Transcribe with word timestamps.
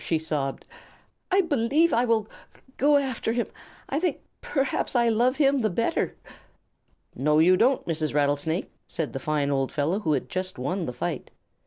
she 0.03 0.17
sobbed. 0.17 0.65
"I 1.29 1.41
b 1.41 1.47
believe 1.47 1.93
I 1.93 2.05
will 2.05 2.23
g 2.23 2.29
go 2.77 2.97
after 2.97 3.33
him. 3.33 3.45
I 3.87 3.99
think 3.99 4.17
p 4.17 4.23
perhaps 4.51 4.95
I 4.95 5.05
l 5.09 5.13
love 5.13 5.35
him 5.35 5.59
the 5.59 5.69
b 5.69 5.75
better." 5.75 6.15
"No, 7.13 7.37
you 7.37 7.55
don't, 7.55 7.85
Mrs. 7.85 8.11
Rattlesnake," 8.11 8.71
said 8.87 9.13
the 9.13 9.19
fine 9.19 9.51
old 9.51 9.71
fellow 9.71 9.99
who 9.99 10.13
had 10.13 10.27
just 10.27 10.57
won 10.57 10.87
the 10.87 10.93
fight. 10.93 11.29